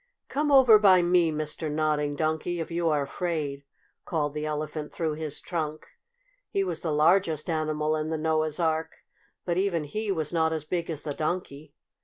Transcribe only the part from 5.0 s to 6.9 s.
his trunk. He was